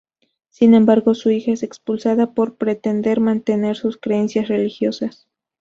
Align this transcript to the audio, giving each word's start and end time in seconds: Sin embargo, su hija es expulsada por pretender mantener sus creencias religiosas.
Sin 0.49 0.73
embargo, 0.73 1.13
su 1.13 1.29
hija 1.29 1.51
es 1.51 1.61
expulsada 1.61 2.33
por 2.33 2.55
pretender 2.55 3.19
mantener 3.19 3.77
sus 3.77 3.97
creencias 3.97 4.47
religiosas. 4.47 5.27